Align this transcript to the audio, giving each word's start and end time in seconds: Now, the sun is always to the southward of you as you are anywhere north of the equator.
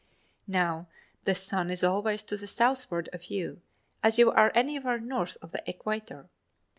Now, 0.47 0.87
the 1.25 1.35
sun 1.35 1.69
is 1.69 1.83
always 1.83 2.23
to 2.23 2.35
the 2.35 2.47
southward 2.47 3.07
of 3.13 3.25
you 3.25 3.61
as 4.01 4.17
you 4.17 4.31
are 4.31 4.51
anywhere 4.55 4.99
north 4.99 5.37
of 5.43 5.51
the 5.51 5.61
equator. 5.69 6.27